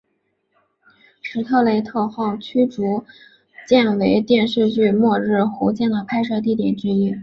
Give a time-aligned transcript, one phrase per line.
[1.21, 3.05] 史特雷特号驱逐
[3.67, 7.15] 舰为电视剧末日孤舰的拍摄地点之一